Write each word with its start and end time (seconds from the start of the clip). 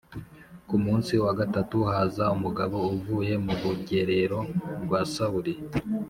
Ku 0.67 0.75
munsi 0.83 1.13
wa 1.23 1.31
gatatu 1.39 1.77
haza 1.89 2.25
umugabo 2.35 2.77
uvuye 2.95 3.33
mu 3.45 3.53
rugerero 3.61 4.39
rwa 4.83 5.01
Sawuli 5.13 5.53